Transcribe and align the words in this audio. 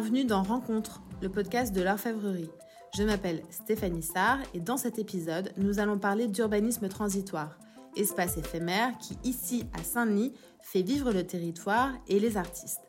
Bienvenue 0.00 0.24
dans 0.24 0.44
Rencontre, 0.44 1.02
le 1.20 1.28
podcast 1.28 1.74
de 1.74 1.82
l'orfèvrerie. 1.82 2.52
Je 2.96 3.02
m'appelle 3.02 3.42
Stéphanie 3.50 4.04
Sarr 4.04 4.38
et 4.54 4.60
dans 4.60 4.76
cet 4.76 4.96
épisode, 4.96 5.52
nous 5.56 5.80
allons 5.80 5.98
parler 5.98 6.28
d'urbanisme 6.28 6.88
transitoire, 6.88 7.58
espace 7.96 8.36
éphémère 8.36 8.96
qui, 8.98 9.18
ici 9.24 9.64
à 9.76 9.82
Saint-Denis, 9.82 10.34
fait 10.60 10.82
vivre 10.82 11.12
le 11.12 11.26
territoire 11.26 11.90
et 12.06 12.20
les 12.20 12.36
artistes. 12.36 12.82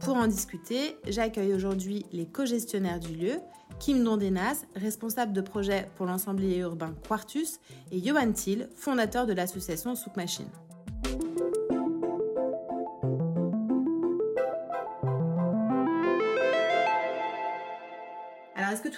Pour 0.00 0.16
en 0.16 0.26
discuter, 0.26 0.96
j'accueille 1.06 1.54
aujourd'hui 1.54 2.04
les 2.10 2.26
co-gestionnaires 2.26 2.98
du 2.98 3.14
lieu, 3.14 3.36
Kim 3.78 4.02
Dondenas, 4.02 4.64
responsable 4.74 5.32
de 5.32 5.42
projet 5.42 5.88
pour 5.94 6.06
l'ensemblier 6.06 6.58
urbain 6.58 6.92
Quartus, 7.06 7.60
et 7.92 8.02
Johan 8.02 8.32
Thiel, 8.32 8.68
fondateur 8.74 9.26
de 9.26 9.32
l'association 9.32 9.94
Souk 9.94 10.16
Machine. 10.16 10.50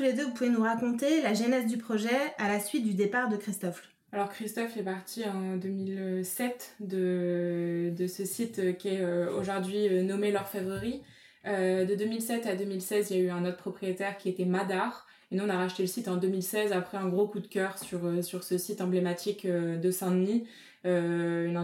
Tous 0.01 0.07
les 0.07 0.15
deux, 0.15 0.25
vous 0.25 0.33
pouvez 0.33 0.49
nous 0.49 0.63
raconter 0.63 1.21
la 1.21 1.35
genèse 1.35 1.67
du 1.67 1.77
projet 1.77 2.09
à 2.39 2.49
la 2.49 2.59
suite 2.59 2.87
du 2.87 2.95
départ 2.95 3.29
de 3.29 3.37
Christophe 3.37 3.83
alors 4.13 4.31
Christophe 4.31 4.77
est 4.79 4.83
parti 4.83 5.25
en 5.25 5.57
2007 5.57 6.77
de, 6.81 7.93
de 7.95 8.07
ce 8.09 8.25
site 8.25 8.79
qui 8.79 8.89
est 8.89 9.03
euh, 9.03 9.31
aujourd'hui 9.39 9.87
euh, 9.89 10.03
nommé 10.03 10.33
l'Orfèvrerie. 10.33 11.03
Euh, 11.47 11.85
de 11.85 11.95
2007 11.95 12.47
à 12.47 12.57
2016, 12.57 13.11
il 13.11 13.17
y 13.17 13.21
a 13.21 13.23
eu 13.25 13.31
un 13.31 13.45
autre 13.45 13.59
propriétaire 13.59 14.17
qui 14.17 14.29
était 14.29 14.47
Madar. 14.47 15.07
Et 15.31 15.37
nous, 15.37 15.45
on 15.45 15.49
a 15.49 15.57
racheté 15.57 15.85
le 15.85 15.87
site 15.87 16.09
en 16.09 16.17
2016 16.17 16.73
après 16.73 16.99
un 16.99 17.07
gros 17.07 17.29
coup 17.29 17.39
de 17.39 17.47
cœur 17.47 17.79
sur, 17.79 18.25
sur 18.25 18.43
ce 18.43 18.59
site 18.59 18.81
emblématique 18.81 19.47
de 19.47 19.91
Saint-Denis. 19.93 20.49
une, 20.85 21.57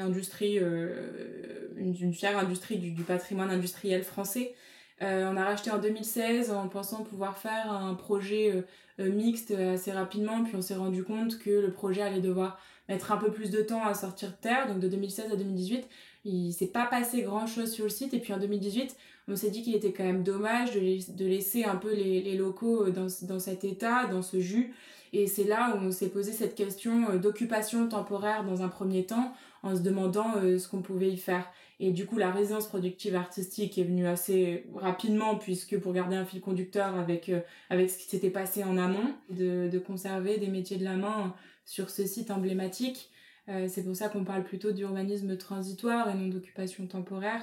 industrie, 0.00 0.56
une, 0.56 1.94
une 2.00 2.12
fière 2.12 2.38
industrie 2.38 2.78
du, 2.78 2.90
du 2.90 3.02
patrimoine 3.02 3.50
industriel 3.50 4.02
français. 4.02 4.54
Euh, 5.02 5.28
on 5.32 5.36
a 5.36 5.44
racheté 5.44 5.70
en 5.70 5.78
2016 5.78 6.52
en 6.52 6.68
pensant 6.68 7.02
pouvoir 7.02 7.36
faire 7.36 7.72
un 7.72 7.94
projet 7.94 8.52
euh, 8.54 8.62
euh, 9.00 9.10
mixte 9.10 9.50
assez 9.50 9.90
rapidement, 9.90 10.44
puis 10.44 10.54
on 10.54 10.62
s'est 10.62 10.76
rendu 10.76 11.02
compte 11.02 11.38
que 11.38 11.50
le 11.50 11.72
projet 11.72 12.02
allait 12.02 12.20
devoir 12.20 12.60
mettre 12.88 13.10
un 13.10 13.16
peu 13.16 13.32
plus 13.32 13.50
de 13.50 13.62
temps 13.62 13.84
à 13.84 13.94
sortir 13.94 14.28
de 14.28 14.36
terre. 14.40 14.68
Donc 14.68 14.78
de 14.78 14.88
2016 14.88 15.32
à 15.32 15.36
2018, 15.36 15.88
il 16.24 16.52
s'est 16.52 16.68
pas 16.68 16.86
passé 16.86 17.22
grand 17.22 17.46
chose 17.46 17.72
sur 17.72 17.84
le 17.84 17.90
site. 17.90 18.14
Et 18.14 18.20
puis 18.20 18.32
en 18.32 18.38
2018, 18.38 18.96
on 19.28 19.34
s'est 19.34 19.50
dit 19.50 19.62
qu'il 19.62 19.74
était 19.74 19.92
quand 19.92 20.04
même 20.04 20.22
dommage 20.22 20.74
de, 20.74 21.24
laisser 21.24 21.64
un 21.64 21.76
peu 21.76 21.92
les, 21.92 22.36
locaux 22.36 22.90
dans, 22.90 23.06
dans 23.22 23.38
cet 23.40 23.64
état, 23.64 24.06
dans 24.06 24.22
ce 24.22 24.40
jus. 24.40 24.72
Et 25.12 25.26
c'est 25.26 25.44
là 25.44 25.74
où 25.74 25.78
on 25.78 25.90
s'est 25.90 26.08
posé 26.08 26.32
cette 26.32 26.54
question 26.54 27.16
d'occupation 27.16 27.88
temporaire 27.88 28.44
dans 28.44 28.62
un 28.62 28.68
premier 28.68 29.04
temps, 29.04 29.34
en 29.62 29.76
se 29.76 29.80
demandant 29.80 30.34
ce 30.34 30.68
qu'on 30.68 30.82
pouvait 30.82 31.10
y 31.10 31.16
faire. 31.16 31.46
Et 31.82 31.90
du 31.90 32.06
coup, 32.06 32.16
la 32.16 32.30
résidence 32.30 32.68
productive 32.68 33.16
artistique 33.16 33.76
est 33.76 33.82
venue 33.82 34.06
assez 34.06 34.66
rapidement, 34.76 35.36
puisque 35.36 35.80
pour 35.80 35.92
garder 35.92 36.14
un 36.14 36.24
fil 36.24 36.40
conducteur 36.40 36.94
avec 36.94 37.28
euh, 37.28 37.40
avec 37.70 37.90
ce 37.90 37.98
qui 37.98 38.04
s'était 38.04 38.30
passé 38.30 38.62
en 38.62 38.78
amont, 38.78 39.12
de, 39.30 39.68
de 39.68 39.78
conserver 39.80 40.38
des 40.38 40.46
métiers 40.46 40.76
de 40.76 40.84
la 40.84 40.94
main 40.94 41.34
sur 41.64 41.90
ce 41.90 42.06
site 42.06 42.30
emblématique. 42.30 43.10
Euh, 43.48 43.66
c'est 43.68 43.82
pour 43.82 43.96
ça 43.96 44.08
qu'on 44.08 44.24
parle 44.24 44.44
plutôt 44.44 44.70
d'urbanisme 44.70 45.36
transitoire 45.36 46.08
et 46.08 46.14
non 46.14 46.28
d'occupation 46.28 46.86
temporaire. 46.86 47.42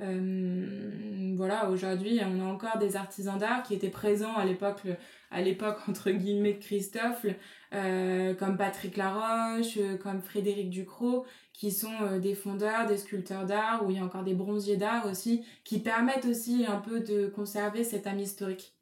Euh, 0.00 1.34
voilà, 1.36 1.70
aujourd'hui, 1.70 2.20
on 2.24 2.40
a 2.40 2.44
encore 2.44 2.78
des 2.78 2.96
artisans 2.96 3.38
d'art 3.38 3.62
qui 3.62 3.74
étaient 3.74 3.90
présents 3.90 4.34
à 4.34 4.44
l'époque, 4.44 4.82
à 5.30 5.40
l'époque 5.40 5.78
entre 5.88 6.10
guillemets 6.10 6.54
de 6.54 6.58
Christophe, 6.58 7.26
euh, 7.72 8.34
comme 8.34 8.56
Patrick 8.56 8.96
Laroche, 8.96 9.76
euh, 9.78 9.96
comme 9.96 10.20
Frédéric 10.20 10.70
Ducrot, 10.70 11.24
qui 11.52 11.70
sont 11.70 12.18
des 12.20 12.34
fondeurs, 12.34 12.86
des 12.86 12.98
sculpteurs 12.98 13.46
d'art, 13.46 13.84
où 13.84 13.90
il 13.90 13.96
y 13.96 14.00
a 14.00 14.04
encore 14.04 14.24
des 14.24 14.34
bronziers 14.34 14.76
d'art 14.76 15.06
aussi, 15.06 15.44
qui 15.62 15.78
permettent 15.78 16.26
aussi 16.26 16.64
un 16.66 16.78
peu 16.78 17.00
de 17.00 17.28
conserver 17.28 17.84
cette 17.84 18.06
âme 18.08 18.18
historique. 18.18 18.74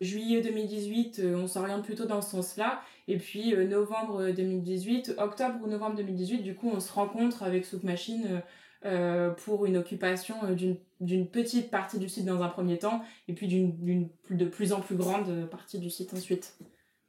Juillet 0.00 0.42
2018, 0.42 1.22
on 1.34 1.46
s'oriente 1.46 1.84
plutôt 1.84 2.04
dans 2.04 2.20
ce 2.20 2.32
sens-là, 2.32 2.82
et 3.08 3.16
puis 3.16 3.56
novembre 3.56 4.30
2018, 4.32 5.14
octobre 5.16 5.60
ou 5.62 5.66
novembre 5.66 5.96
2018, 5.96 6.42
du 6.42 6.54
coup, 6.54 6.70
on 6.70 6.80
se 6.80 6.92
rencontre 6.92 7.42
avec 7.42 7.64
Souk 7.64 7.84
Machine 7.84 8.42
euh, 8.84 9.30
pour 9.30 9.64
une 9.64 9.78
occupation 9.78 10.36
euh, 10.44 10.54
d'une 11.00 11.26
petite 11.26 11.70
partie 11.70 11.98
du 11.98 12.08
site 12.08 12.26
dans 12.26 12.42
un 12.42 12.48
premier 12.48 12.78
temps 12.78 13.02
et 13.28 13.32
puis 13.32 13.48
d'une 13.48 14.08
de 14.30 14.44
plus 14.44 14.72
en 14.72 14.80
plus 14.80 14.96
grande 14.96 15.48
partie 15.48 15.78
du 15.78 15.88
site 15.88 16.12
ensuite. 16.12 16.58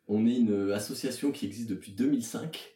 On 0.07 0.25
est 0.25 0.37
une 0.37 0.71
association 0.71 1.31
qui 1.31 1.45
existe 1.45 1.69
depuis 1.69 1.91
2005. 1.91 2.75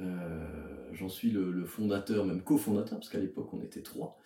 Euh, 0.00 0.46
J'en 0.92 1.08
suis 1.08 1.30
le, 1.30 1.50
le, 1.50 1.64
fondateur, 1.64 2.24
même 2.24 2.42
cofondateur, 2.42 2.98
parce 2.98 3.08
qu'à 3.08 3.18
l'époque 3.18 3.52
on 3.52 3.62
était 3.62 3.82
trois. 3.82 4.18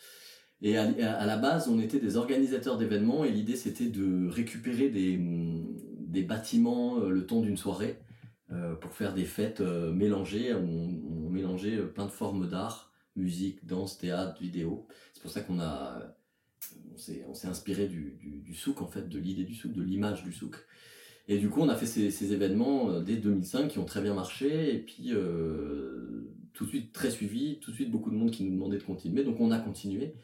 Et 0.62 0.76
à, 0.78 0.84
à, 0.84 1.26
la 1.26 1.36
base, 1.36 1.68
on 1.68 1.78
était 1.78 2.00
des 2.00 2.16
organisateurs 2.16 2.78
d'événements 2.78 3.24
et 3.24 3.30
l'idée 3.30 3.56
c'était 3.56 3.86
de 3.86 4.28
récupérer 4.28 4.88
des, 4.88 5.20
des 6.00 6.22
bâtiments 6.22 6.98
euh, 6.98 7.10
le 7.10 7.26
temps 7.26 7.40
d'une 7.40 7.56
soirée 7.56 7.98
euh, 8.50 8.74
pour 8.74 8.94
faire 8.94 9.14
des 9.14 9.24
fêtes 9.24 9.60
mélangées. 9.60 10.54
On, 10.54 11.26
on 11.26 11.30
mélangeait 11.30 11.76
plein 11.82 12.06
de 12.06 12.10
formes 12.10 12.48
d'art 12.48 12.92
musique, 13.16 13.64
danse, 13.66 13.98
théâtre, 13.98 14.40
vidéo. 14.40 14.86
C'est 15.14 15.22
pour 15.22 15.30
ça 15.30 15.40
qu'on 15.40 15.60
a, 15.60 16.16
on 17.28 17.34
s'est, 17.34 17.48
inspiré 17.48 17.88
du, 17.88 18.16
du, 18.20 18.40
du, 18.40 18.54
souk 18.54 18.82
en 18.82 18.86
fait, 18.86 19.08
de 19.08 19.18
l'idée 19.18 19.44
du 19.44 19.54
souk, 19.54 19.72
de 19.72 19.82
l'image 19.82 20.24
du 20.24 20.32
souk. 20.32 20.56
Et 21.28 21.38
du 21.38 21.48
coup, 21.48 21.60
on 21.60 21.68
a 21.68 21.74
fait 21.74 21.86
ces, 21.86 22.10
ces 22.10 22.32
événements 22.32 22.90
euh, 22.90 23.00
dès 23.00 23.16
2005 23.16 23.68
qui 23.68 23.78
ont 23.78 23.84
très 23.84 24.00
bien 24.00 24.14
marché 24.14 24.74
et 24.74 24.78
puis 24.78 25.12
euh, 25.12 26.32
tout 26.52 26.64
de 26.64 26.70
suite 26.70 26.92
très 26.92 27.10
suivi, 27.10 27.58
tout 27.60 27.70
de 27.70 27.76
suite 27.76 27.90
beaucoup 27.90 28.10
de 28.10 28.16
monde 28.16 28.30
qui 28.30 28.44
nous 28.44 28.52
demandait 28.52 28.78
de 28.78 28.82
continuer, 28.82 29.24
donc 29.24 29.40
on 29.40 29.50
a 29.50 29.58
continué. 29.58 30.14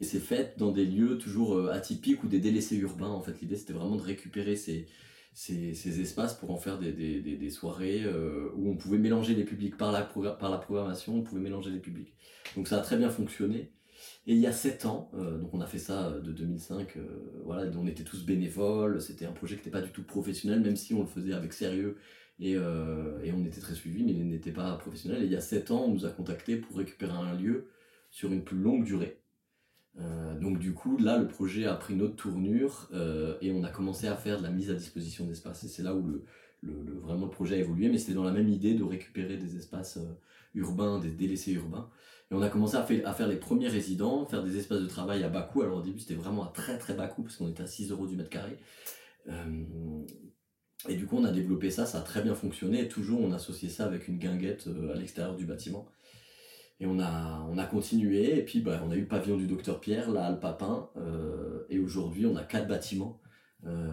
Et 0.00 0.04
c'est 0.04 0.20
fait 0.20 0.54
dans 0.56 0.70
des 0.70 0.86
lieux 0.86 1.18
toujours 1.18 1.54
euh, 1.56 1.70
atypiques 1.72 2.22
ou 2.24 2.28
des 2.28 2.38
délaissés 2.38 2.76
urbains. 2.76 3.10
En 3.10 3.20
fait, 3.20 3.40
l'idée 3.40 3.56
c'était 3.56 3.72
vraiment 3.72 3.96
de 3.96 4.02
récupérer 4.02 4.56
ces 4.56 4.86
ces, 5.32 5.74
ces, 5.74 6.00
espaces 6.00 6.34
pour 6.34 6.50
en 6.50 6.56
faire 6.56 6.78
des, 6.78 6.92
des, 6.92 7.20
des, 7.20 7.36
des 7.36 7.50
soirées 7.50 8.02
euh, 8.04 8.50
où 8.56 8.70
on 8.70 8.76
pouvait 8.76 8.98
mélanger 8.98 9.34
les 9.34 9.44
publics 9.44 9.76
par 9.76 9.92
la, 9.92 10.02
par 10.02 10.50
la 10.50 10.58
programmation, 10.58 11.16
on 11.16 11.22
pouvait 11.22 11.40
mélanger 11.40 11.70
les 11.70 11.78
publics. 11.78 12.14
Donc 12.56 12.68
ça 12.68 12.78
a 12.78 12.80
très 12.80 12.96
bien 12.96 13.10
fonctionné. 13.10 13.70
Et 14.26 14.34
il 14.34 14.38
y 14.38 14.46
a 14.46 14.52
sept 14.52 14.86
ans, 14.86 15.10
euh, 15.14 15.38
donc 15.38 15.52
on 15.54 15.60
a 15.60 15.66
fait 15.66 15.78
ça 15.78 16.08
euh, 16.08 16.20
de 16.20 16.32
2005, 16.32 16.96
euh, 16.96 17.02
voilà, 17.44 17.70
on 17.78 17.86
était 17.86 18.04
tous 18.04 18.24
bénévoles, 18.24 19.00
c'était 19.00 19.26
un 19.26 19.32
projet 19.32 19.56
qui 19.56 19.60
n'était 19.60 19.70
pas 19.70 19.80
du 19.80 19.90
tout 19.90 20.02
professionnel, 20.02 20.60
même 20.60 20.76
si 20.76 20.94
on 20.94 21.00
le 21.00 21.06
faisait 21.06 21.32
avec 21.32 21.52
sérieux 21.52 21.96
et, 22.38 22.52
et 22.52 23.32
on 23.34 23.44
était 23.44 23.60
très 23.60 23.74
suivis, 23.74 24.02
mais 24.02 24.12
il 24.12 24.26
n'était 24.26 24.50
pas 24.50 24.74
professionnel. 24.76 25.22
Et 25.22 25.26
il 25.26 25.30
y 25.32 25.36
a 25.36 25.42
sept 25.42 25.70
ans, 25.70 25.84
on 25.84 25.92
nous 25.92 26.06
a 26.06 26.10
contactés 26.10 26.56
pour 26.56 26.78
récupérer 26.78 27.12
un 27.12 27.34
lieu 27.34 27.68
sur 28.10 28.32
une 28.32 28.42
plus 28.42 28.56
longue 28.56 28.82
durée. 28.82 29.20
Donc 30.40 30.58
du 30.58 30.72
coup, 30.72 30.96
là, 30.96 31.18
le 31.18 31.28
projet 31.28 31.66
a 31.66 31.74
pris 31.74 31.94
une 31.94 32.02
autre 32.02 32.16
tournure 32.16 32.88
euh, 32.94 33.36
et 33.42 33.52
on 33.52 33.62
a 33.62 33.68
commencé 33.68 34.08
à 34.08 34.16
faire 34.16 34.38
de 34.38 34.42
la 34.42 34.50
mise 34.50 34.70
à 34.70 34.74
disposition 34.74 35.26
d'espaces. 35.26 35.64
Et 35.64 35.68
c'est 35.68 35.82
là 35.82 35.94
où 35.94 36.06
le, 36.06 36.24
le, 36.62 36.98
vraiment 36.98 37.26
le 37.26 37.30
projet 37.30 37.56
a 37.56 37.58
évolué, 37.58 37.90
mais 37.90 37.98
c'était 37.98 38.14
dans 38.14 38.24
la 38.24 38.32
même 38.32 38.48
idée 38.48 38.74
de 38.74 38.82
récupérer 38.82 39.36
des 39.36 39.56
espaces 39.56 39.98
euh, 39.98 40.14
urbains, 40.54 40.98
des 40.98 41.10
délaissés 41.10 41.52
urbains. 41.52 41.90
Et 42.30 42.34
on 42.34 42.40
a 42.40 42.48
commencé 42.48 42.76
à, 42.76 42.82
faire, 42.82 43.06
à 43.06 43.12
faire 43.12 43.28
les 43.28 43.36
premiers 43.36 43.68
résidents, 43.68 44.24
faire 44.24 44.42
des 44.42 44.56
espaces 44.56 44.80
de 44.80 44.86
travail 44.86 45.22
à 45.24 45.28
bas 45.28 45.42
coût. 45.42 45.60
Alors 45.60 45.78
au 45.78 45.82
début, 45.82 45.98
c'était 45.98 46.14
vraiment 46.14 46.44
à 46.44 46.52
très 46.52 46.78
très 46.78 46.94
bas 46.94 47.06
coût 47.06 47.22
parce 47.22 47.36
qu'on 47.36 47.48
était 47.48 47.62
à 47.62 47.66
6 47.66 47.90
euros 47.90 48.06
du 48.06 48.16
mètre 48.16 48.30
carré. 48.30 48.56
Euh, 49.28 49.64
et 50.88 50.94
du 50.94 51.04
coup, 51.04 51.18
on 51.18 51.24
a 51.24 51.32
développé 51.32 51.70
ça, 51.70 51.84
ça 51.84 51.98
a 51.98 52.02
très 52.02 52.22
bien 52.22 52.34
fonctionné. 52.34 52.80
Et 52.80 52.88
toujours, 52.88 53.20
on 53.20 53.32
associait 53.32 53.68
ça 53.68 53.84
avec 53.84 54.08
une 54.08 54.16
guinguette 54.16 54.70
à 54.90 54.96
l'extérieur 54.96 55.36
du 55.36 55.44
bâtiment. 55.44 55.86
Et 56.80 56.86
on 56.86 56.98
a, 56.98 57.46
on 57.50 57.58
a 57.58 57.66
continué, 57.66 58.38
et 58.38 58.42
puis 58.42 58.60
bah, 58.60 58.80
on 58.84 58.90
a 58.90 58.96
eu 58.96 59.00
le 59.00 59.06
pavillon 59.06 59.36
du 59.36 59.46
docteur 59.46 59.80
Pierre, 59.80 60.10
là, 60.10 60.30
le 60.30 60.40
Papin, 60.40 60.88
euh, 60.96 61.64
et 61.68 61.78
aujourd'hui 61.78 62.24
on 62.24 62.36
a 62.36 62.42
quatre 62.42 62.66
bâtiments 62.66 63.20
euh, 63.66 63.90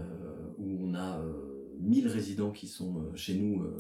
où 0.58 0.88
on 0.88 0.94
a 0.94 1.20
euh, 1.20 1.76
1000 1.82 2.08
résidents 2.08 2.52
qui 2.52 2.67
sont 2.67 3.02
euh, 3.02 3.16
chez 3.16 3.35
nous 3.35 3.64
euh, 3.64 3.78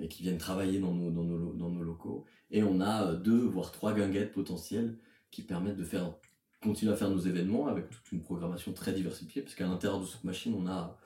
et 0.00 0.08
qui 0.08 0.24
viennent 0.24 0.38
travailler 0.38 0.80
dans 0.80 0.92
nos, 0.92 1.10
dans 1.12 1.22
nos, 1.22 1.52
dans 1.52 1.70
nos 1.70 1.84
locaux, 1.84 2.24
et 2.50 2.64
on 2.64 2.80
a 2.80 3.14
deux 3.14 3.44
voire 3.44 3.70
trois 3.70 3.94
guinguettes 3.94 4.32
potentielles 4.32 4.98
qui 5.30 5.42
permettent 5.42 5.76
de 5.76 5.84
faire 5.84 6.12
continuer 6.60 6.92
à 6.92 6.96
faire 6.96 7.10
nos 7.10 7.20
événements 7.20 7.68
avec 7.68 7.88
toute 7.90 8.10
une 8.10 8.22
programmation 8.22 8.72
très 8.72 8.92
diversifiée, 8.92 9.42
parce 9.42 9.54
qu'à 9.54 9.66
l'intérieur 9.66 10.00
de 10.00 10.06
cette 10.06 10.24
machine 10.24 10.54
on 10.54 10.66
a 10.66 10.98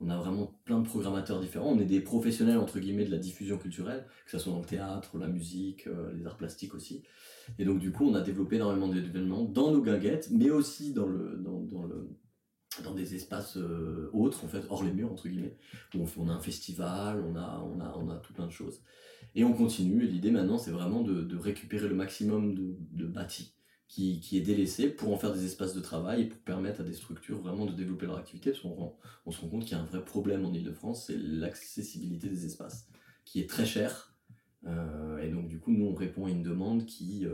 on 0.00 0.08
a 0.08 0.16
vraiment 0.16 0.58
plein 0.64 0.80
de 0.80 0.86
programmateurs 0.86 1.40
différents. 1.40 1.70
On 1.72 1.78
est 1.78 1.84
des 1.84 2.00
professionnels 2.00 2.56
entre 2.58 2.78
guillemets 2.78 3.04
de 3.04 3.10
la 3.10 3.18
diffusion 3.18 3.58
culturelle, 3.58 4.06
que 4.24 4.30
ce 4.30 4.38
soit 4.38 4.52
dans 4.52 4.60
le 4.60 4.66
théâtre, 4.66 5.18
la 5.18 5.28
musique, 5.28 5.86
euh, 5.86 6.12
les 6.14 6.26
arts 6.26 6.38
plastiques 6.38 6.74
aussi. 6.74 7.02
Et 7.58 7.64
donc 7.64 7.80
du 7.80 7.92
coup, 7.92 8.08
on 8.08 8.14
a 8.14 8.22
développé 8.22 8.56
énormément 8.56 8.88
d'événements 8.88 9.44
dans 9.44 9.70
nos 9.70 9.82
guinguettes, 9.82 10.30
mais 10.30 10.50
aussi 10.50 10.94
dans 10.94 11.06
des 12.94 13.14
espaces 13.14 13.58
euh, 13.58 14.08
autres 14.14 14.44
en 14.44 14.48
fait 14.48 14.64
hors 14.70 14.82
les 14.82 14.92
murs 14.92 15.12
entre 15.12 15.28
guillemets 15.28 15.56
où 15.94 16.06
on, 16.16 16.28
a 16.28 16.32
un 16.32 16.40
festival 16.40 17.22
on 17.22 17.36
a 17.36 18.16
tout 18.22 18.32
plein 18.32 18.46
de 18.46 18.52
choses 18.52 18.80
et 19.34 19.44
on 19.44 19.52
continue 19.52 20.04
et 20.04 20.06
l'idée 20.06 20.30
maintenant 20.30 20.56
c'est 20.56 20.70
vraiment 20.70 21.02
de, 21.02 21.36
récupérer 21.36 21.88
le 21.88 21.94
maximum 21.94 22.54
de, 22.54 22.76
de 22.92 23.06
bâtis 23.06 23.54
qui, 23.90 24.20
qui 24.20 24.38
est 24.38 24.40
délaissé 24.40 24.88
pour 24.88 25.12
en 25.12 25.16
faire 25.16 25.34
des 25.34 25.44
espaces 25.44 25.74
de 25.74 25.80
travail 25.80 26.22
et 26.22 26.24
pour 26.26 26.38
permettre 26.38 26.80
à 26.80 26.84
des 26.84 26.92
structures 26.92 27.40
vraiment 27.40 27.66
de 27.66 27.72
développer 27.72 28.06
leur 28.06 28.18
activité. 28.18 28.52
Parce 28.52 28.62
qu'on 28.62 28.94
on 29.26 29.30
se 29.32 29.40
rend 29.40 29.48
compte 29.48 29.64
qu'il 29.64 29.76
y 29.76 29.80
a 29.80 29.82
un 29.82 29.86
vrai 29.86 30.04
problème 30.04 30.46
en 30.46 30.52
Ile-de-France, 30.52 31.06
c'est 31.08 31.18
l'accessibilité 31.18 32.28
des 32.28 32.46
espaces, 32.46 32.88
qui 33.24 33.40
est 33.40 33.50
très 33.50 33.66
cher. 33.66 34.14
Euh, 34.64 35.18
et 35.18 35.28
donc 35.28 35.48
du 35.48 35.58
coup, 35.58 35.72
nous, 35.72 35.86
on 35.86 35.94
répond 35.94 36.26
à 36.26 36.30
une 36.30 36.44
demande 36.44 36.86
qui, 36.86 37.26
euh, 37.26 37.32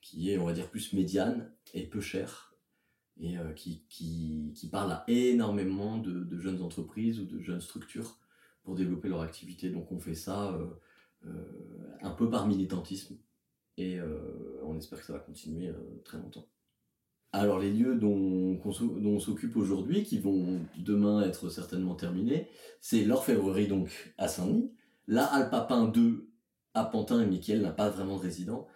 qui 0.00 0.30
est, 0.30 0.38
on 0.38 0.46
va 0.46 0.54
dire, 0.54 0.70
plus 0.70 0.94
médiane 0.94 1.52
et 1.74 1.86
peu 1.86 2.00
chère. 2.00 2.54
et 3.20 3.36
qui, 3.54 3.84
qui, 3.90 4.54
qui, 4.54 4.70
parle 4.70 4.92
à 4.92 5.04
énormément 5.06 5.98
de, 5.98 6.24
de, 6.24 6.38
jeunes 6.38 6.62
entreprises 6.62 7.20
ou 7.20 7.26
de 7.26 7.40
jeunes 7.40 7.60
structures 7.60 8.18
pour 8.62 8.74
développer 8.74 9.10
leur 9.10 9.20
activité. 9.20 9.68
Donc 9.68 9.92
on 9.92 9.98
fait 9.98 10.14
ça 10.14 10.58
un 12.00 12.10
peu 12.12 12.30
par 12.30 12.46
militantisme 12.46 13.18
et 13.80 14.00
on 14.64 14.76
espère 14.76 15.00
que 15.00 15.06
ça 15.06 15.12
va 15.14 15.18
continuer 15.18 15.72
très 16.04 16.18
longtemps. 16.18 16.46
Alors 17.32 17.60
les 17.60 17.70
lieux 17.70 17.94
dont, 17.94 18.58
on 18.64 19.18
s'occupe 19.20 19.56
aujourd'hui, 19.56 20.02
qui 20.02 20.18
vont 20.18 20.60
demain 20.76 21.22
être 21.22 21.48
certainement 21.48 21.94
terminés, 21.94 22.48
c'est 22.80 23.04
l'orfèvrerie 23.04 23.68
donc 23.68 24.12
à 24.18 24.26
Saint-Denis, 24.26 24.72
la 25.06 25.24
Alpapin 25.24 25.86
2 25.86 26.28
à 26.74 26.84
Pantin 26.84 27.22
et 27.22 27.26
Miquel 27.26 27.62
n'a 27.62 27.70
pas 27.70 27.88
vraiment 27.88 28.16
de 28.16 28.22
résident, 28.22 28.66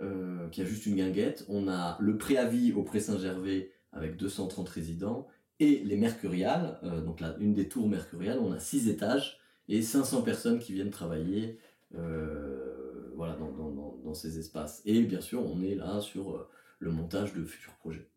euh, 0.00 0.48
qui 0.48 0.60
a 0.60 0.64
juste 0.64 0.86
une 0.86 0.96
guinguette. 0.96 1.44
On 1.48 1.68
a 1.68 1.96
le 2.00 2.18
préavis 2.18 2.72
au 2.72 2.82
Pré 2.82 3.00
Saint-Gervais 3.00 3.72
avec 3.92 4.16
230 4.16 4.68
résidents 4.68 5.26
et 5.58 5.82
les 5.84 5.96
Mercuriales, 5.96 6.78
euh, 6.82 7.02
donc 7.02 7.20
là, 7.20 7.36
une 7.38 7.54
des 7.54 7.68
tours 7.68 7.88
Mercuriales, 7.88 8.38
on 8.40 8.52
a 8.52 8.58
6 8.58 8.88
étages 8.88 9.38
et 9.68 9.80
500 9.80 10.22
personnes 10.22 10.58
qui 10.58 10.72
viennent 10.72 10.90
travailler 10.90 11.58
euh, 11.94 13.12
voilà, 13.14 13.36
dans, 13.36 13.91
ces 14.14 14.38
espaces. 14.38 14.82
Et 14.84 15.02
bien 15.02 15.20
sûr, 15.20 15.44
on 15.44 15.62
est 15.62 15.74
là 15.74 16.00
sur 16.00 16.48
le 16.78 16.90
montage 16.90 17.32
de 17.32 17.44
futurs 17.44 17.74
projets. 17.74 18.08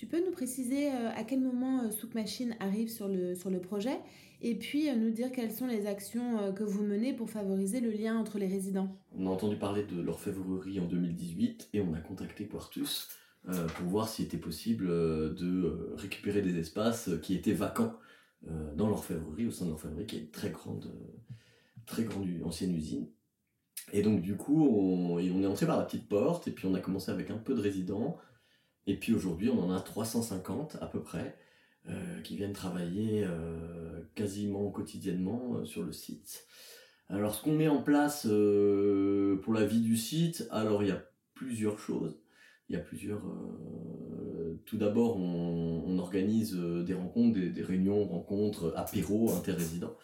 Tu 0.00 0.06
peux 0.06 0.24
nous 0.24 0.32
préciser 0.32 0.90
euh, 0.90 1.10
à 1.14 1.24
quel 1.24 1.40
moment 1.40 1.82
euh, 1.82 1.90
Souk 1.90 2.14
Machine 2.14 2.56
arrive 2.58 2.88
sur 2.88 3.06
le, 3.06 3.34
sur 3.34 3.50
le 3.50 3.60
projet 3.60 3.98
et 4.40 4.54
puis 4.54 4.88
euh, 4.88 4.94
nous 4.94 5.10
dire 5.10 5.30
quelles 5.30 5.52
sont 5.52 5.66
les 5.66 5.86
actions 5.86 6.54
que 6.54 6.64
vous 6.64 6.82
menez 6.82 7.12
pour 7.12 7.28
favoriser 7.28 7.80
le 7.80 7.90
lien 7.90 8.16
entre 8.16 8.38
les 8.38 8.46
résidents? 8.46 8.96
On 9.14 9.26
a 9.26 9.28
entendu 9.28 9.56
parler 9.56 9.84
de 9.84 10.00
l'orfèvrerie 10.00 10.80
en 10.80 10.86
2018 10.86 11.68
et 11.74 11.82
on 11.82 11.92
a 11.92 12.00
contacté 12.00 12.46
Quartus 12.48 13.08
pour 13.44 13.86
voir 13.88 14.08
s'il 14.08 14.24
était 14.24 14.38
possible 14.38 14.86
de 14.86 15.94
récupérer 15.96 16.40
des 16.40 16.58
espaces 16.58 17.10
qui 17.22 17.34
étaient 17.34 17.52
vacants 17.52 17.92
dans 18.76 18.88
l'orfèvrerie, 18.88 19.46
au 19.46 19.50
sein 19.50 19.66
de 19.66 19.70
l'orfèvrerie 19.70 20.06
qui 20.06 20.16
est 20.16 20.20
une 20.20 20.30
très 20.30 20.48
grande, 20.50 20.90
très 21.84 22.04
grande 22.04 22.26
ancienne 22.42 22.74
usine. 22.74 23.06
Et 23.92 24.02
donc 24.02 24.20
du 24.20 24.36
coup, 24.36 24.66
on, 24.66 25.18
est 25.18 25.46
entré 25.46 25.66
par 25.66 25.78
la 25.78 25.84
petite 25.84 26.08
porte, 26.08 26.48
et 26.48 26.52
puis 26.52 26.66
on 26.66 26.74
a 26.74 26.80
commencé 26.80 27.10
avec 27.10 27.30
un 27.30 27.38
peu 27.38 27.54
de 27.54 27.60
résidents, 27.60 28.18
et 28.86 28.96
puis 28.96 29.14
aujourd'hui, 29.14 29.50
on 29.50 29.60
en 29.60 29.70
a 29.70 29.80
350 29.80 30.78
à 30.80 30.86
peu 30.86 31.02
près, 31.02 31.36
euh, 31.88 32.20
qui 32.22 32.36
viennent 32.36 32.52
travailler 32.52 33.24
euh, 33.24 34.00
quasiment 34.14 34.70
quotidiennement 34.70 35.56
euh, 35.56 35.64
sur 35.64 35.82
le 35.82 35.92
site. 35.92 36.46
Alors 37.08 37.34
ce 37.34 37.42
qu'on 37.42 37.54
met 37.54 37.68
en 37.68 37.82
place 37.82 38.22
pour 38.22 39.54
la 39.54 39.66
vie 39.66 39.80
du 39.80 39.96
site, 39.96 40.46
alors 40.50 40.82
il 40.84 40.90
y 40.90 40.92
a 40.92 41.02
plusieurs 41.34 41.78
choses. 41.78 42.20
Il 42.68 42.76
y 42.76 42.78
a 42.78 42.80
plusieurs. 42.80 43.22
tout 44.64 44.76
d'abord, 44.76 45.16
on, 45.16 45.98
organise 45.98 46.54
des 46.54 46.94
rencontres, 46.94 47.34
des, 47.34 47.50
des 47.50 47.62
réunions, 47.62 48.04
rencontres, 48.04 48.72
apéros 48.76 49.34
interrésidents. 49.34 49.96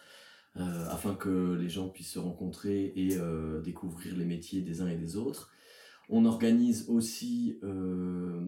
Euh, 0.59 0.87
afin 0.89 1.13
que 1.13 1.55
les 1.59 1.69
gens 1.69 1.87
puissent 1.87 2.13
se 2.13 2.19
rencontrer 2.19 2.91
et 2.95 3.17
euh, 3.17 3.61
découvrir 3.61 4.17
les 4.17 4.25
métiers 4.25 4.61
des 4.61 4.81
uns 4.81 4.87
et 4.87 4.95
des 4.95 5.15
autres. 5.15 5.51
On 6.09 6.25
organise 6.25 6.89
aussi, 6.89 7.59
euh, 7.63 8.41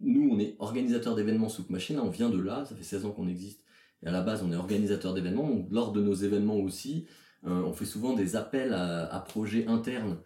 nous 0.00 0.30
on 0.32 0.40
est 0.40 0.56
organisateur 0.58 1.14
d'événements 1.14 1.48
sous 1.48 1.64
Machine, 1.68 2.00
on 2.00 2.08
vient 2.08 2.30
de 2.30 2.40
là, 2.40 2.64
ça 2.64 2.74
fait 2.74 2.82
16 2.82 3.04
ans 3.04 3.12
qu'on 3.12 3.28
existe, 3.28 3.62
et 4.02 4.08
à 4.08 4.10
la 4.10 4.22
base 4.22 4.42
on 4.42 4.50
est 4.50 4.56
organisateur 4.56 5.14
d'événements, 5.14 5.48
donc 5.48 5.68
lors 5.70 5.92
de 5.92 6.00
nos 6.00 6.14
événements 6.14 6.56
aussi, 6.56 7.06
on 7.44 7.72
fait 7.72 7.84
souvent 7.84 8.14
des 8.14 8.34
appels 8.34 8.72
à 8.72 9.24
projets 9.28 9.66
internes 9.66 10.16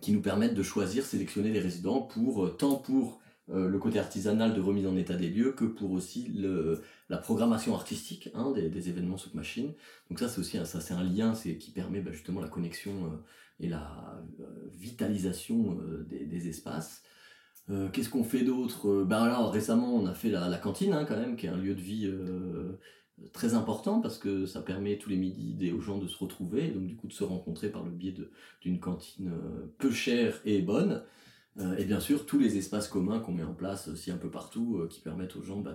qui 0.00 0.12
nous 0.12 0.20
permettent 0.20 0.54
de 0.54 0.62
choisir, 0.62 1.06
sélectionner 1.06 1.50
les 1.50 1.60
résidents 1.60 2.02
pour 2.02 2.56
tant 2.56 2.74
pour 2.74 3.21
euh, 3.50 3.68
le 3.68 3.78
côté 3.78 3.98
artisanal 3.98 4.54
de 4.54 4.60
remise 4.60 4.86
en 4.86 4.96
état 4.96 5.16
des 5.16 5.28
lieux 5.28 5.50
que 5.50 5.64
pour 5.64 5.90
aussi 5.90 6.28
le, 6.28 6.80
la 7.08 7.18
programmation 7.18 7.74
artistique 7.74 8.30
hein, 8.34 8.52
des, 8.52 8.68
des, 8.68 8.88
événements 8.88 9.16
sous 9.16 9.34
machine. 9.34 9.72
Donc 10.08 10.20
ça 10.20 10.28
c'est 10.28 10.38
aussi 10.38 10.58
un, 10.58 10.64
ça 10.64 10.80
c'est 10.80 10.94
un 10.94 11.02
lien 11.02 11.34
c'est 11.34 11.56
qui 11.56 11.72
permet 11.72 12.00
bah, 12.00 12.12
justement 12.12 12.40
la 12.40 12.48
connexion 12.48 12.92
euh, 13.06 13.16
et 13.58 13.68
la 13.68 14.22
euh, 14.40 14.44
vitalisation 14.72 15.76
des, 16.08 16.48
espaces. 16.48 17.02
Qu'est-ce 17.92 18.10
qu'on 18.10 18.24
fait 18.24 18.42
d'autre? 18.42 19.04
Ben 19.04 19.22
alors 19.22 19.50
récemment 19.52 19.94
on 19.94 20.04
a 20.06 20.14
fait 20.14 20.28
la, 20.28 20.48
la 20.48 20.58
cantine 20.58 20.92
hein, 20.92 21.04
quand 21.06 21.16
même 21.16 21.36
qui 21.36 21.46
est 21.46 21.48
un 21.48 21.56
lieu 21.56 21.74
de 21.74 21.80
vie 21.80 22.12
très 23.32 23.54
important 23.54 24.00
parce 24.00 24.18
que 24.18 24.46
ça 24.46 24.60
permet 24.60 24.98
tous 24.98 25.08
les 25.08 25.16
midis 25.16 25.72
aux 25.72 25.80
gens 25.80 25.98
de 25.98 26.08
se 26.08 26.18
retrouver 26.18 26.68
donc 26.68 26.86
du 26.86 26.96
coup 26.96 27.06
de 27.06 27.12
se 27.12 27.24
rencontrer 27.24 27.70
par 27.70 27.84
le 27.84 27.90
biais 27.90 28.14
d'une 28.60 28.80
cantine 28.80 29.32
peu 29.78 29.90
chère 29.90 30.40
et 30.44 30.60
bonne 30.60 31.02
et 31.78 31.84
bien 31.84 32.00
sûr, 32.00 32.26
tous 32.26 32.38
les 32.38 32.56
espaces 32.56 32.88
communs 32.88 33.20
qu'on 33.20 33.32
met 33.32 33.42
en 33.42 33.54
place 33.54 33.88
aussi 33.88 34.10
un 34.10 34.16
peu 34.16 34.30
partout, 34.30 34.78
euh, 34.78 34.88
qui 34.88 35.00
permettent 35.00 35.36
aux 35.36 35.42
gens 35.42 35.60
bah, 35.60 35.74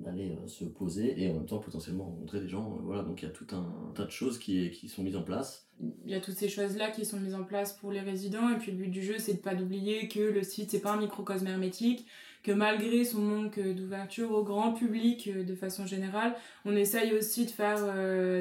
d'aller 0.00 0.32
euh, 0.32 0.46
se 0.46 0.64
poser 0.64 1.20
et 1.22 1.30
en 1.30 1.34
même 1.34 1.46
temps 1.46 1.58
potentiellement 1.58 2.04
rencontrer 2.04 2.40
des 2.40 2.48
gens. 2.48 2.78
voilà, 2.82 3.02
donc 3.02 3.22
il 3.22 3.24
y 3.24 3.28
a 3.28 3.32
tout 3.32 3.46
un, 3.52 3.92
tas 3.94 4.04
de 4.04 4.10
choses 4.10 4.38
qui, 4.38 4.70
qui 4.70 4.88
sont 4.88 5.02
mises 5.02 5.16
en 5.16 5.22
place. 5.22 5.68
Il 6.04 6.10
y 6.10 6.14
a 6.14 6.20
toutes 6.20 6.36
ces 6.36 6.48
choses-là 6.48 6.90
qui 6.90 7.04
sont 7.04 7.18
mises 7.18 7.34
en 7.34 7.44
place 7.44 7.72
pour 7.72 7.90
les 7.90 8.00
résidents. 8.00 8.50
Et 8.50 8.58
puis 8.58 8.72
le 8.72 8.78
but 8.78 8.88
du 8.88 9.02
jeu, 9.02 9.14
c'est 9.18 9.34
de 9.34 9.38
pas 9.38 9.54
d'oublier 9.54 10.08
que 10.08 10.20
le 10.20 10.42
site, 10.42 10.70
c'est 10.70 10.80
pas 10.80 10.92
un 10.92 10.98
microcosme 10.98 11.46
hermétique 11.46 12.06
malgré 12.52 13.04
son 13.04 13.20
manque 13.20 13.58
d'ouverture 13.58 14.32
au 14.32 14.42
grand 14.42 14.72
public 14.72 15.30
de 15.44 15.54
façon 15.54 15.86
générale, 15.86 16.34
on 16.64 16.74
essaye 16.76 17.12
aussi 17.14 17.46
de 17.46 17.50
faire 17.50 17.78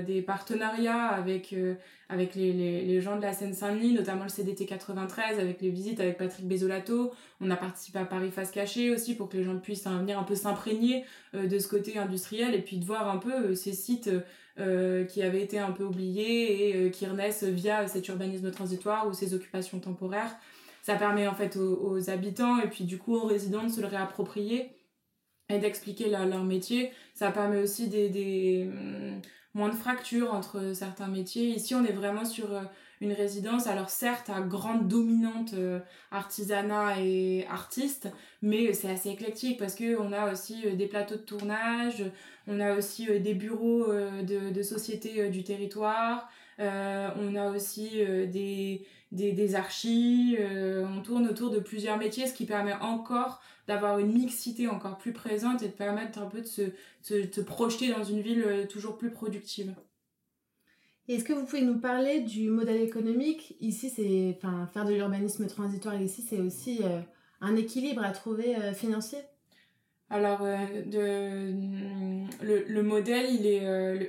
des 0.04 0.22
partenariats 0.22 1.08
avec 1.08 1.54
avec 2.10 2.36
les, 2.36 3.02
gens 3.02 3.18
de 3.18 3.22
la 3.22 3.34
Seine-Saint-Denis, 3.34 3.94
notamment 3.94 4.24
le 4.24 4.30
CDT 4.30 4.66
93, 4.66 5.40
avec 5.40 5.62
les 5.62 5.70
visites 5.70 6.00
avec 6.00 6.18
Patrick 6.18 6.48
Besolato. 6.48 7.12
On 7.42 7.52
a 7.52 7.58
participé 7.58 8.00
à 8.00 8.06
Paris 8.06 8.32
Face 8.32 8.52
Cachée 8.52 8.92
aussi 8.92 9.16
pour 9.16 9.28
que 9.28 9.38
les 9.38 9.44
gens 9.44 9.58
puissent 9.58 9.88
venir 9.88 10.18
un 10.18 10.24
peu 10.24 10.36
s'imprégner 10.36 11.04
euh, 11.36 11.48
de 11.48 11.60
ce 11.60 11.68
côté 11.68 11.98
industriel 11.98 12.56
et 12.56 12.62
puis 12.62 12.78
de 12.78 12.86
voir 12.86 13.10
un 13.10 13.18
peu 13.18 13.34
euh, 13.34 13.56
ces 13.56 13.74
sites 13.74 14.10
euh, 14.60 15.04
qui 15.04 15.22
avaient 15.22 15.42
été 15.42 15.60
un 15.60 15.72
peu 15.72 15.84
oubliés 15.84 16.86
et 16.86 16.92
qui 16.92 17.06
renaissent 17.06 17.44
via 17.44 17.88
cet 17.88 18.08
urbanisme 18.08 18.52
transitoire 18.52 19.08
ou 19.08 19.14
ces 19.14 19.34
occupations 19.34 19.80
temporaires. 19.80 20.36
Ça 20.88 20.96
permet 20.96 21.28
en 21.28 21.36
fait 21.36 21.58
aux, 21.58 22.10
habitants 22.10 22.60
et 22.60 22.70
puis 22.70 22.86
du 22.86 22.98
coup 22.98 23.14
aux 23.14 23.26
résidents 23.26 23.64
de 23.64 23.68
se 23.68 23.82
le 23.82 23.88
réapproprier 23.88 24.72
et 25.50 25.60
d'expliquer 25.60 26.10
leur, 26.10 26.46
métier. 26.46 26.94
Ça 27.14 27.30
permet 27.30 27.62
aussi 27.62 27.90
des, 27.90 28.70
hum, 28.72 29.20
moins 29.54 29.68
de 29.68 29.76
fractures 29.76 30.34
entre 30.34 30.72
certains 30.74 31.10
métiers. 31.10 31.50
Ici, 31.50 31.76
on 31.76 31.84
est 31.84 31.92
vraiment 31.92 32.24
sur 32.24 32.54
euh, 32.54 32.62
une 33.02 33.12
résidence, 33.12 33.68
alors 33.68 33.90
certes 33.90 34.30
à 34.30 34.40
grande 34.40 34.88
dominante 34.88 35.56
euh, 35.56 35.82
artisanat 36.12 37.02
et 37.02 37.46
artiste, 37.50 38.08
mais 38.42 38.72
c'est 38.72 38.90
assez 38.90 39.10
éclectique 39.10 39.60
parce 39.60 39.76
que 39.76 40.00
on 40.00 40.14
a 40.14 40.32
aussi 40.32 40.66
euh, 40.66 40.78
des 40.78 40.88
plateaux 40.88 41.16
de 41.16 41.20
tournage, 41.20 42.02
on 42.48 42.62
a 42.62 42.78
aussi 42.78 43.08
des 43.20 43.34
bureaux 43.34 43.88
de 43.92 44.64
sociétés 44.64 45.28
du 45.28 45.44
territoire, 45.44 46.30
on 46.60 47.36
a 47.36 47.52
aussi 47.52 47.90
des, 47.98 48.86
des, 49.12 49.32
des 49.32 49.56
archives, 49.56 50.40
on 50.42 51.02
tourne 51.02 51.28
autour 51.28 51.50
de 51.52 51.60
plusieurs 51.60 51.98
métiers, 51.98 52.28
ce 52.28 52.34
qui 52.34 52.46
permet 52.46 52.74
encore 52.74 53.42
d'avoir 53.68 54.00
une 54.00 54.14
mixité 54.14 54.68
encore 54.68 54.98
plus 54.98 55.14
présente 55.14 55.62
et 55.62 55.68
de 55.68 55.74
permettre 55.74 56.20
un 56.20 56.28
peu 56.28 56.42
de 56.42 56.48
se, 56.48 56.64
se, 57.02 57.42
projeter 57.42 57.90
dans 57.90 58.04
une 58.04 58.22
ville 58.22 58.44
euh, 58.44 58.66
toujours 58.66 58.98
plus 58.98 59.12
productive. 59.12 59.76
Est-ce 61.08 61.24
que 61.24 61.34
vous 61.34 61.46
pouvez 61.46 61.62
nous 61.62 61.80
parler 61.80 62.22
du 62.22 62.50
modèle 62.50 62.82
économique? 62.82 63.56
Ici, 63.60 63.90
c'est, 63.90 64.38
enfin, 64.38 64.68
faire 64.74 64.86
de 64.86 64.94
l'urbanisme 64.94 65.48
transitoire 65.48 66.02
ici, 66.02 66.22
c'est 66.28 66.40
aussi 66.40 66.80
euh, 66.84 67.00
un 67.42 67.56
équilibre 67.56 68.04
à 68.04 68.12
trouver 68.12 68.56
euh, 68.56 68.74
financier? 68.74 69.20
Alors, 70.10 70.42
de, 70.42 71.52
le, 72.42 72.64
le, 72.66 72.84
modèle, 72.84 73.26
il 73.30 73.46
est 73.46 73.60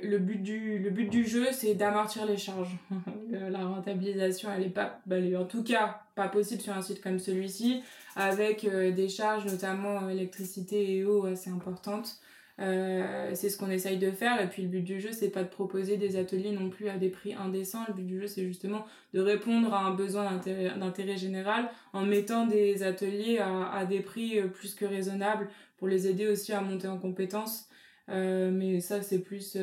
le, 0.01 0.17
but 0.17 0.41
du 0.41 0.79
le 0.79 0.89
but 0.91 1.09
du 1.09 1.25
jeu, 1.27 1.47
c'est 1.51 1.73
d'amortir 1.73 2.25
les 2.25 2.37
charges. 2.37 2.77
la 3.29 3.65
rentabilisation, 3.65 4.49
elle 4.55 4.63
est 4.63 4.69
pas, 4.69 5.01
bah, 5.05 5.17
en 5.37 5.43
tout 5.43 5.63
cas 5.63 6.01
pas 6.15 6.29
possible 6.29 6.61
sur 6.61 6.73
un 6.73 6.81
site 6.81 7.01
comme 7.01 7.19
celui-ci 7.19 7.81
avec 8.15 8.65
euh, 8.65 8.91
des 8.91 9.09
charges 9.09 9.45
notamment 9.45 10.09
électricité 10.09 10.97
et 10.97 11.05
eau 11.05 11.25
assez 11.25 11.49
importantes. 11.49 12.19
Euh, 12.59 13.31
c'est 13.35 13.49
ce 13.49 13.57
qu'on 13.57 13.69
essaye 13.69 13.97
de 13.97 14.11
faire 14.11 14.41
et 14.41 14.49
puis 14.49 14.63
le 14.63 14.67
but 14.67 14.81
du 14.81 14.99
jeu 14.99 15.13
c'est 15.13 15.29
pas 15.29 15.43
de 15.43 15.47
proposer 15.47 15.95
des 15.95 16.17
ateliers 16.17 16.51
non 16.51 16.69
plus 16.69 16.89
à 16.89 16.97
des 16.97 17.07
prix 17.07 17.33
indécents. 17.33 17.85
Le 17.87 17.93
but 17.93 18.05
du 18.05 18.19
jeu 18.19 18.27
c'est 18.27 18.45
justement 18.45 18.85
de 19.13 19.21
répondre 19.21 19.73
à 19.73 19.85
un 19.85 19.93
besoin 19.93 20.41
d'intérêt 20.77 21.15
général 21.15 21.69
en 21.93 22.05
mettant 22.05 22.47
des 22.47 22.83
ateliers 22.83 23.37
à, 23.37 23.71
à, 23.71 23.85
des 23.85 24.01
prix 24.01 24.39
euh, 24.39 24.47
plus 24.47 24.75
que 24.75 24.83
raisonnables 24.83 25.47
pour 25.77 25.87
les 25.87 26.07
aider 26.07 26.27
aussi 26.27 26.51
à 26.51 26.59
monter 26.59 26.89
en 26.89 26.97
compétences. 26.97 27.69
Euh, 28.09 28.51
mais 28.51 28.81
ça 28.81 29.01
c'est 29.03 29.19
plus 29.19 29.55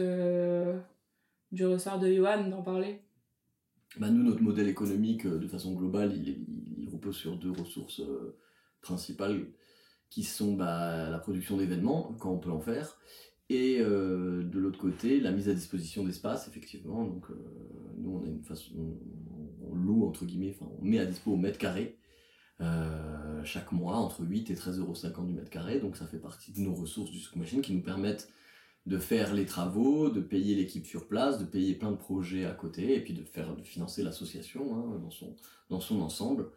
du 1.52 1.66
ressort 1.66 1.98
de 1.98 2.10
Johan 2.10 2.48
d'en 2.48 2.62
parler. 2.62 3.02
Bah 3.98 4.08
nous 4.08 4.22
notre 4.22 4.42
modèle 4.42 4.68
économique 4.68 5.26
de 5.26 5.46
façon 5.48 5.74
globale 5.74 6.14
il, 6.14 6.46
il 6.78 6.88
repose 6.88 7.16
sur 7.16 7.36
deux 7.36 7.50
ressources 7.50 8.00
principales 8.80 9.48
qui 10.10 10.22
sont 10.22 10.54
bah, 10.54 11.10
la 11.10 11.18
production 11.18 11.56
d'événements, 11.56 12.14
quand 12.18 12.30
on 12.32 12.38
peut 12.38 12.50
en 12.50 12.60
faire, 12.60 12.98
et 13.48 13.78
euh, 13.80 14.42
de 14.42 14.58
l'autre 14.58 14.78
côté, 14.78 15.20
la 15.20 15.30
mise 15.30 15.48
à 15.48 15.54
disposition 15.54 16.04
d'espace, 16.04 16.48
effectivement. 16.48 17.04
Donc, 17.04 17.30
euh, 17.30 17.34
nous, 17.98 18.22
on 19.62 19.74
loue, 19.74 20.04
entre 20.06 20.24
guillemets, 20.24 20.56
on 20.60 20.84
met 20.84 20.98
à 20.98 21.06
dispo 21.06 21.32
au 21.32 21.36
mètre 21.36 21.58
carré. 21.58 21.98
chaque 23.44 23.70
mois 23.70 23.96
entre 23.96 24.24
8 24.24 24.50
et 24.50 24.54
13,50 24.54 24.78
euros 24.80 25.26
du 25.26 25.32
mètre 25.34 25.50
carré. 25.50 25.78
Donc 25.78 25.96
ça 25.96 26.06
fait 26.06 26.18
partie 26.18 26.52
de 26.52 26.60
nos 26.60 26.74
ressources 26.74 27.10
du 27.10 27.18
Souk 27.18 27.36
Machine 27.36 27.60
qui 27.60 27.72
nous 27.74 27.82
permettent 27.82 28.28
de 28.86 28.98
faire 28.98 29.34
les 29.34 29.46
travaux, 29.46 30.10
de 30.10 30.20
payer 30.20 30.54
l'équipe 30.54 30.86
sur 30.86 31.08
place, 31.08 31.38
de 31.38 31.44
payer 31.44 31.74
plein 31.74 31.90
de 31.90 31.96
projets 31.96 32.44
à 32.44 32.52
côté, 32.52 32.94
et 32.94 33.00
puis 33.00 33.14
de 33.14 33.24
faire 33.24 33.54
de 33.54 33.62
financer 33.62 34.02
l'association 34.02 34.76
hein, 34.76 35.00
dans 35.68 35.80
son 35.80 36.00
ensemble. 36.00 36.50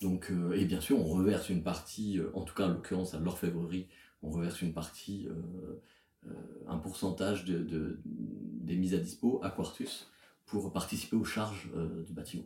Donc, 0.00 0.30
euh, 0.30 0.52
et 0.52 0.64
bien 0.64 0.80
sûr, 0.80 0.98
on 0.98 1.04
reverse 1.04 1.48
une 1.48 1.62
partie, 1.62 2.18
euh, 2.18 2.30
en 2.34 2.42
tout 2.42 2.54
cas 2.54 2.66
en 2.66 2.68
l'occurrence 2.68 3.14
à 3.14 3.18
l'orfèvrerie, 3.18 3.88
on 4.22 4.30
reverse 4.30 4.62
une 4.62 4.72
partie, 4.72 5.28
euh, 5.28 6.32
un 6.66 6.78
pourcentage 6.78 7.44
de, 7.44 8.00
des 8.04 8.76
mises 8.76 8.94
à 8.94 8.98
dispo 8.98 9.40
à 9.42 9.50
Quartus 9.50 10.10
pour 10.46 10.72
participer 10.72 11.16
aux 11.16 11.24
charges 11.24 11.70
du 12.06 12.12
bâtiment. 12.12 12.44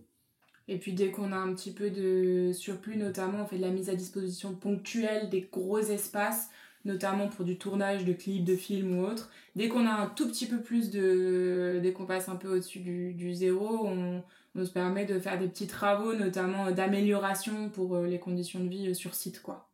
Et 0.69 0.79
puis 0.79 0.93
dès 0.93 1.11
qu'on 1.11 1.33
a 1.33 1.37
un 1.37 1.55
petit 1.55 1.73
peu 1.73 1.91
de 1.91 2.53
surplus, 2.53 2.97
notamment 2.97 3.43
on 3.43 3.47
fait 3.47 3.57
de 3.57 3.63
la 3.63 3.71
mise 3.71 3.89
à 3.89 3.95
disposition 3.95 4.55
ponctuelle 4.55 5.31
des 5.31 5.49
gros 5.51 5.79
espaces 5.79 6.51
notamment 6.85 7.29
pour 7.29 7.45
du 7.45 7.59
tournage 7.59 8.05
de 8.05 8.13
clips, 8.13 8.45
de 8.45 8.57
films 8.57 8.99
ou 8.99 9.07
autre. 9.07 9.31
Dès 9.55 9.69
qu'on 9.69 9.87
a 9.87 9.93
un 9.93 10.07
tout 10.07 10.29
petit 10.29 10.47
peu 10.47 10.61
plus 10.61 10.91
de... 10.91 11.81
Dès 11.83 11.93
qu'on 11.93 12.07
passe 12.07 12.29
un 12.29 12.37
peu 12.37 12.49
au-dessus 12.49 12.81
du, 12.81 13.15
du, 13.15 13.35
zéro, 13.35 13.87
on, 13.87 14.23
on, 14.55 14.65
se 14.65 14.71
permet 14.71 15.05
de 15.05 15.19
faire 15.19 15.39
des 15.39 15.49
petits 15.49 15.67
travaux, 15.67 16.15
notamment 16.15 16.71
d'amélioration 16.71 17.71
pour 17.71 17.97
euh, 17.97 18.07
les 18.07 18.19
conditions 18.19 18.61
de 18.61 18.69
vie 18.69 18.89
euh, 18.89 18.95
sur 18.95 19.15
site, 19.15 19.43
quoi. 19.43 19.69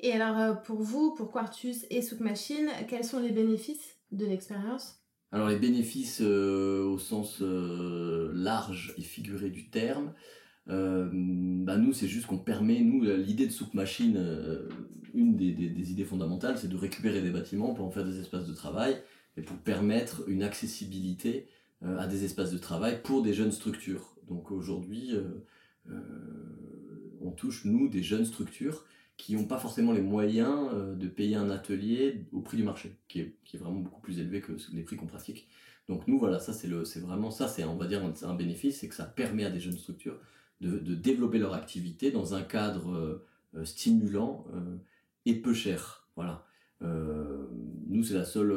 Et 0.00 0.12
alors, 0.12 0.38
euh, 0.38 0.54
pour 0.54 0.82
vous, 0.82 1.14
pour 1.14 1.30
Quartus 1.30 1.86
et 1.90 2.02
Souk 2.02 2.20
Machine, 2.20 2.68
quels 2.88 3.04
sont 3.04 3.20
les 3.20 3.30
bénéfices 3.30 3.96
de 4.10 4.26
l'expérience? 4.26 5.00
Alors, 5.30 5.48
les 5.48 5.58
bénéfices 5.58 6.20
au 6.20 6.98
sens 6.98 7.40
large 7.40 8.94
et 8.98 9.02
figuré 9.02 9.48
du 9.48 9.70
terme, 9.70 10.12
euh, 10.68 11.08
bah 11.12 11.76
nous, 11.76 11.92
c'est 11.92 12.06
juste 12.06 12.26
qu'on 12.26 12.38
permet, 12.38 12.80
nous, 12.80 13.02
l'idée 13.02 13.46
de 13.46 13.52
Souk 13.52 13.74
Machine, 13.74 14.16
euh, 14.16 14.68
une 15.14 15.36
des, 15.36 15.52
des, 15.52 15.90
idées 15.90 16.04
fondamentales, 16.04 16.56
c'est 16.58 16.68
de 16.68 16.76
récupérer 16.76 17.20
des 17.20 17.30
bâtiments 17.30 17.74
pour 17.74 17.84
en 17.84 17.90
faire 17.90 18.04
des 18.04 18.20
espaces 18.20 18.46
de 18.46 18.54
travail 18.54 18.96
et 19.36 19.42
pour 19.42 19.56
permettre 19.58 20.24
une 20.28 20.42
accessibilité 20.42 21.46
euh, 21.46 21.48
à 21.84 22.06
des 22.06 22.24
espaces 22.24 22.52
de 22.52 22.58
travail 22.58 23.00
pour 23.02 23.22
des 23.22 23.34
jeunes 23.34 23.52
structures. 23.52 24.14
Donc 24.28 24.50
aujourd'hui, 24.50 25.10
on 27.20 27.30
touche, 27.32 27.64
nous, 27.64 27.88
des 27.88 28.02
jeunes 28.02 28.24
structures 28.24 28.84
qui 29.16 29.34
n'ont 29.34 29.44
pas 29.44 29.58
forcément 29.58 29.92
les 29.92 30.00
moyens 30.00 30.70
de 30.96 31.08
payer 31.08 31.36
un 31.36 31.50
atelier 31.50 32.24
au 32.32 32.40
prix 32.40 32.56
du 32.56 32.62
marché, 32.62 32.96
qui 33.08 33.20
est, 33.20 33.56
vraiment 33.56 33.80
beaucoup 33.80 34.00
plus 34.00 34.18
élevé 34.18 34.40
que 34.40 34.52
les 34.72 34.82
prix 34.82 34.96
qu'on 34.96 35.06
pratique. 35.06 35.48
Donc 35.88 36.06
nous, 36.06 36.18
voilà, 36.18 36.38
ça 36.38 36.52
c'est 36.52 37.00
vraiment 37.00 37.30
ça, 37.30 37.48
c'est 37.48 37.64
on 37.64 37.76
va 37.76 37.86
dire 37.86 38.02
un 38.22 38.34
bénéfice, 38.34 38.80
c'est 38.80 38.88
que 38.88 38.94
ça 38.94 39.04
permet 39.04 39.44
à 39.44 39.50
des 39.50 39.60
jeunes 39.60 39.76
structures 39.76 40.18
de, 40.62 40.94
développer 40.94 41.38
leur 41.38 41.54
activité 41.54 42.10
dans 42.10 42.34
un 42.34 42.42
cadre 42.42 42.94
euh, 42.94 43.26
euh, 43.56 43.64
stimulant 43.64 44.46
euh, 44.54 44.76
et 45.26 45.34
peu 45.34 45.54
cher. 45.54 46.06
Voilà. 46.16 46.46
nous, 46.80 48.02
c'est 48.04 48.14
la 48.14 48.24
seule. 48.24 48.52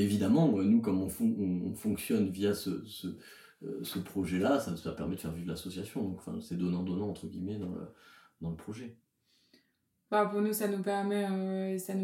Évidemment, 0.00 0.48
nous, 0.48 0.80
comme 0.80 1.02
on, 1.02 1.74
fonctionne 1.74 2.30
via 2.30 2.54
ce, 2.54 2.84
ce, 2.86 3.98
projet-là, 3.98 4.60
ça, 4.60 4.92
permet 4.92 5.16
de 5.16 5.20
faire 5.20 5.32
vivre 5.32 5.48
l'association. 5.48 6.02
Donc, 6.02 6.18
enfin, 6.18 6.38
c'est 6.40 6.56
donnant-donnant, 6.56 7.08
entre 7.08 7.26
guillemets, 7.26 7.58
dans 7.58 8.50
le, 8.50 8.56
projet. 8.56 8.96
Bah, 10.10 10.26
pour 10.30 10.42
nous, 10.42 10.52
ça 10.52 10.68
nous 10.68 10.82
permet, 10.82 11.26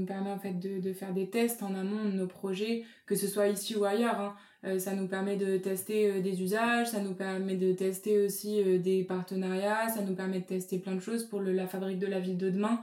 permet 0.07 0.31
en 0.31 0.39
fait 0.39 0.55
de, 0.55 0.93
faire 0.93 1.13
des 1.13 1.29
tests 1.29 1.63
en 1.63 1.75
amont 1.75 2.05
de 2.05 2.13
nos 2.13 2.27
projets, 2.27 2.85
que 3.07 3.15
ce 3.15 3.27
soit 3.27 3.49
ici 3.49 3.77
ou 3.77 3.85
ailleurs. 3.85 4.21
Hein. 4.21 4.37
Euh, 4.65 4.79
ça 4.79 4.95
nous 4.95 5.07
permet 5.07 5.37
de 5.37 5.57
tester 5.57 6.11
euh, 6.11 6.21
des 6.21 6.43
usages, 6.43 6.89
ça 6.89 7.01
nous 7.01 7.15
permet 7.15 7.55
de 7.55 7.73
tester 7.73 8.25
aussi 8.25 8.61
euh, 8.61 8.79
des 8.79 9.05
partenariats, 9.05 9.89
ça 9.89 10.03
nous 10.03 10.17
permet 10.17 10.41
de 10.41 10.47
tester 10.47 10.79
plein 10.81 10.97
de 10.97 11.01
choses 11.01 11.25
pour 11.25 11.41
la 11.41 11.69
fabrique 11.69 12.01
de 12.01 12.09
la 12.09 12.19
ville 12.19 12.39
de 12.39 12.51
demain. 12.51 12.81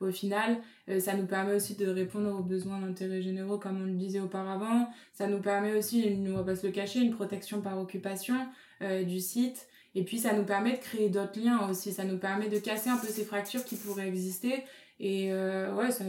Au 0.00 0.10
final, 0.10 0.58
ça 1.00 1.14
nous 1.14 1.26
permet 1.26 1.54
aussi 1.54 1.74
de 1.74 1.88
répondre 1.88 2.38
aux 2.38 2.42
besoins 2.42 2.80
d'intérêt 2.80 3.20
généraux, 3.20 3.58
comme 3.58 3.82
on 3.82 3.86
le 3.86 3.94
disait 3.94 4.20
auparavant. 4.20 4.88
Ça 5.12 5.26
nous 5.26 5.40
permet 5.40 5.72
aussi, 5.72 6.16
on 6.28 6.36
va 6.36 6.44
pas 6.44 6.56
se 6.56 6.66
le 6.66 6.72
cacher, 6.72 7.00
une 7.00 7.14
protection 7.14 7.60
par 7.60 7.78
occupation 7.80 8.36
du 8.80 9.18
site. 9.18 9.66
Et 9.94 10.04
puis 10.04 10.18
ça 10.18 10.34
nous 10.34 10.44
permet 10.44 10.72
de 10.72 10.78
créer 10.78 11.08
d'autres 11.08 11.40
liens 11.40 11.68
aussi, 11.68 11.92
ça 11.92 12.04
nous 12.04 12.18
permet 12.18 12.48
de 12.48 12.58
casser 12.58 12.90
un 12.90 12.96
peu 12.96 13.08
ces 13.08 13.24
fractures 13.24 13.64
qui 13.64 13.74
pourraient 13.74 14.06
exister 14.06 14.62
et 15.00 15.32
euh, 15.32 15.90
ça, 15.90 16.04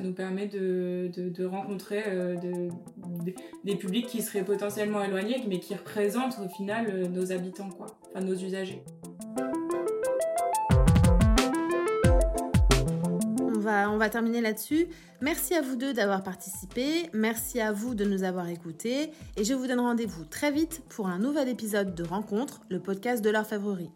nous 0.00 0.12
permet 0.12 0.46
de, 0.46 1.44
rencontrer 1.44 2.04
euh, 2.06 2.36
de, 2.36 2.68
des 3.64 3.74
publics 3.74 4.06
qui 4.06 4.22
seraient 4.22 4.44
potentiellement 4.44 5.02
éloignés, 5.02 5.42
mais 5.48 5.58
qui 5.58 5.74
représentent 5.74 6.38
au 6.44 6.48
final 6.48 6.86
euh, 6.88 7.08
nos 7.08 7.32
habitants, 7.32 7.70
quoi, 7.70 7.86
enfin 8.10 8.24
nos 8.24 8.34
usagers. 8.34 8.82
On 13.68 13.96
va 13.96 14.08
terminer 14.08 14.40
là-dessus. 14.40 14.86
Merci 15.20 15.54
à 15.54 15.62
vous 15.62 15.76
deux 15.76 15.92
d'avoir 15.92 16.22
participé, 16.22 17.10
merci 17.12 17.60
à 17.60 17.72
vous 17.72 17.94
de 17.94 18.04
nous 18.04 18.22
avoir 18.22 18.48
écoutés, 18.48 19.10
et 19.36 19.44
je 19.44 19.54
vous 19.54 19.66
donne 19.66 19.80
rendez-vous 19.80 20.24
très 20.24 20.52
vite 20.52 20.82
pour 20.88 21.08
un 21.08 21.18
nouvel 21.18 21.48
épisode 21.48 21.94
de 21.94 22.04
Rencontre, 22.04 22.60
le 22.70 22.78
podcast 22.80 23.22
de 23.22 23.30
l'orfèvrerie. 23.30 23.90